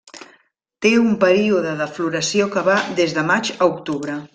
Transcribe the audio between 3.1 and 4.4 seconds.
de maig a octubre.